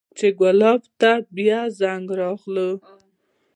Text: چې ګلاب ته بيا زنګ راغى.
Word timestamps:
چې 0.17 0.27
ګلاب 0.39 0.81
ته 0.99 1.11
بيا 1.35 1.59
زنګ 1.79 2.05
راغى. 2.19 2.69